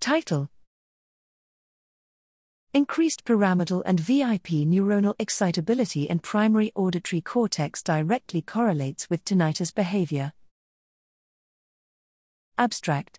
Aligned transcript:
Title 0.00 0.48
Increased 2.72 3.24
pyramidal 3.24 3.82
and 3.84 3.98
VIP 3.98 4.64
neuronal 4.64 5.14
excitability 5.18 6.08
in 6.08 6.20
primary 6.20 6.70
auditory 6.76 7.20
cortex 7.20 7.82
directly 7.82 8.40
correlates 8.40 9.10
with 9.10 9.24
tinnitus 9.24 9.74
behavior. 9.74 10.32
Abstract 12.56 13.18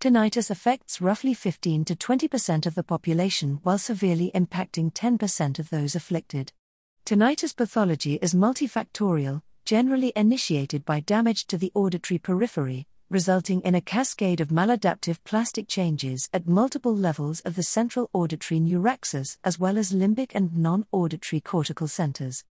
Tinnitus 0.00 0.50
affects 0.50 1.00
roughly 1.00 1.32
15 1.32 1.86
to 1.86 1.94
20% 1.94 2.66
of 2.66 2.74
the 2.74 2.82
population 2.82 3.60
while 3.62 3.78
severely 3.78 4.30
impacting 4.34 4.92
10% 4.92 5.58
of 5.58 5.70
those 5.70 5.94
afflicted. 5.94 6.52
Tinnitus 7.06 7.56
pathology 7.56 8.18
is 8.20 8.34
multifactorial, 8.34 9.40
generally 9.64 10.12
initiated 10.14 10.84
by 10.84 11.00
damage 11.00 11.46
to 11.46 11.56
the 11.56 11.72
auditory 11.74 12.18
periphery, 12.18 12.86
resulting 13.10 13.60
in 13.62 13.74
a 13.74 13.80
cascade 13.80 14.40
of 14.40 14.48
maladaptive 14.48 15.18
plastic 15.24 15.66
changes 15.66 16.28
at 16.32 16.46
multiple 16.46 16.94
levels 16.94 17.40
of 17.40 17.56
the 17.56 17.62
central 17.62 18.08
auditory 18.12 18.60
neuraxis 18.60 19.36
as 19.42 19.58
well 19.58 19.76
as 19.76 19.92
limbic 19.92 20.30
and 20.32 20.56
non 20.56 20.86
auditory 20.92 21.40
cortical 21.40 21.88
centers. 21.88 22.44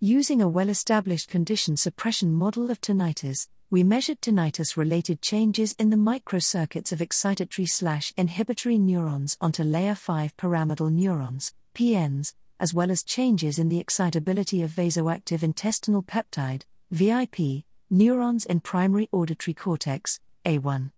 Using 0.00 0.42
a 0.42 0.48
well 0.48 0.68
established 0.68 1.30
condition 1.30 1.78
suppression 1.78 2.34
model 2.34 2.70
of 2.70 2.80
tinnitus, 2.80 3.48
we 3.70 3.82
measured 3.82 4.20
tinnitus 4.20 4.76
related 4.76 5.22
changes 5.22 5.74
in 5.78 5.88
the 5.88 5.96
microcircuits 5.96 6.92
of 6.92 6.98
excitatory 6.98 7.66
slash 7.66 8.12
inhibitory 8.18 8.76
neurons 8.76 9.38
onto 9.40 9.62
layer 9.62 9.94
5 9.94 10.36
pyramidal 10.36 10.90
neurons, 10.90 11.54
PNs, 11.74 12.34
as 12.60 12.74
well 12.74 12.90
as 12.90 13.02
changes 13.02 13.58
in 13.58 13.70
the 13.70 13.80
excitability 13.80 14.60
of 14.62 14.70
vasoactive 14.70 15.42
intestinal 15.42 16.02
peptide, 16.02 16.64
VIP, 16.90 17.64
neurons 17.92 18.46
in 18.46 18.58
primary 18.58 19.06
auditory 19.12 19.52
cortex, 19.52 20.18
A1. 20.46 20.90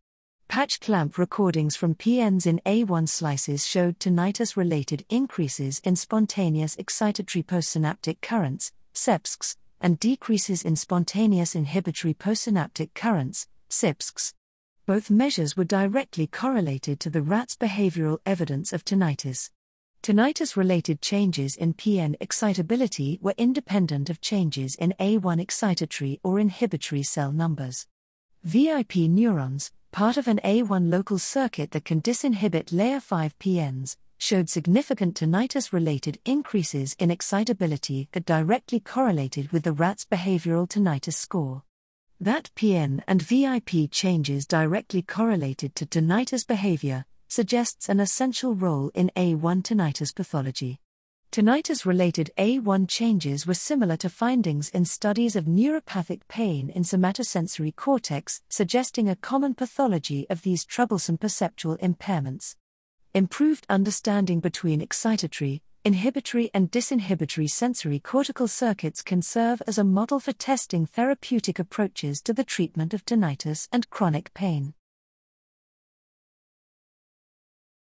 Patch 0.46 0.78
clamp 0.78 1.18
recordings 1.18 1.74
from 1.74 1.96
PNs 1.96 2.46
in 2.46 2.60
A1 2.64 3.08
slices 3.08 3.66
showed 3.66 3.98
tinnitus 3.98 4.56
related 4.56 5.04
increases 5.10 5.80
in 5.82 5.96
spontaneous 5.96 6.77
excitatory 6.77 7.44
postsynaptic 7.44 8.20
currents, 8.20 8.72
SEPSCs, 8.94 9.56
and 9.80 9.98
decreases 9.98 10.62
in 10.62 10.77
spontaneous 10.77 11.56
inhibitory 11.56 12.14
postsynaptic 12.14 12.94
currents, 12.94 13.48
SIPSCs. 13.69 14.32
Both 14.86 15.10
measures 15.10 15.56
were 15.56 15.64
directly 15.64 16.28
correlated 16.28 17.00
to 17.00 17.10
the 17.10 17.22
rat's 17.22 17.56
behavioral 17.56 18.19
evidence 18.24 18.72
of 18.72 18.84
tinnitus. 18.84 19.50
Tinnitus 20.05 20.55
related 20.55 21.00
changes 21.00 21.56
in 21.56 21.72
PN 21.72 22.14
excitability 22.20 23.19
were 23.22 23.33
independent 23.38 24.10
of 24.10 24.20
changes 24.20 24.74
in 24.74 24.92
A1 25.00 25.42
excitatory 25.42 26.20
or 26.22 26.38
inhibitory 26.38 27.02
cell 27.02 27.33
numbers. 27.33 27.86
VIP 28.42 28.97
neurons, 28.97 29.72
part 29.92 30.19
of 30.19 30.28
an 30.28 30.41
A1 30.44 30.91
local 30.91 31.19
circuit 31.19 31.70
that 31.70 31.86
can 31.86 32.02
disinhibit 32.02 32.70
layer 32.70 33.00
5 33.00 33.38
PNs, 33.38 33.97
showed 34.19 34.50
significant 34.50 35.16
tinnitus 35.16 35.72
related 35.72 36.19
increases 36.27 36.94
in 36.98 37.10
excitability 37.10 38.08
that 38.12 38.27
directly 38.27 38.80
correlated 38.80 39.52
with 39.52 39.62
the 39.62 39.72
rat's 39.72 40.05
behavioral 40.05 40.69
tinnitus 40.69 41.14
score. 41.14 41.62
That 42.20 42.50
PN 42.55 43.02
and 43.08 43.22
VIP 43.22 43.91
changes 43.91 44.44
directly 44.47 45.00
correlated 45.00 45.75
to 45.77 45.86
tinnitus 45.86 46.47
behavior 46.47 47.06
suggests 47.34 47.88
an 47.88 47.98
essential 47.98 48.54
role 48.54 48.92
in 48.94 49.10
A1 49.16 49.64
tinnitus 49.64 50.14
pathology. 50.14 50.78
Tinnitus 51.32 51.84
related 51.84 52.30
A1 52.38 52.88
changes 52.88 53.44
were 53.44 53.54
similar 53.54 53.96
to 53.96 54.08
findings 54.08 54.68
in 54.68 54.84
studies 54.84 55.34
of 55.34 55.46
neuropathic 55.46 56.20
pain 56.28 56.70
in 56.70 56.84
somatosensory 56.84 57.74
cortex, 57.74 58.41
suggesting 58.48 59.08
a 59.08 59.16
common 59.16 59.52
pathology 59.52 60.28
of 60.30 60.42
these 60.42 60.64
troublesome 60.64 61.18
perceptual 61.18 61.76
impairments. 61.78 62.54
Improved 63.14 63.66
understanding 63.69 64.38
between 64.38 64.80
excitatory, 64.80 65.60
inhibitory, 65.84 66.52
and 66.54 66.70
disinhibitory 66.70 67.50
sensory 67.50 67.98
cortical 67.98 68.46
circuits 68.46 69.03
can 69.03 69.22
serve 69.22 69.60
as 69.66 69.76
a 69.76 69.82
model 69.82 70.20
for 70.20 70.32
testing 70.32 70.86
therapeutic 70.86 71.59
approaches 71.59 72.22
to 72.22 72.32
the 72.32 72.44
treatment 72.44 72.94
of 72.94 73.04
tinnitus 73.04 73.66
and 73.72 73.91
chronic 73.91 74.32
pain. 74.34 74.72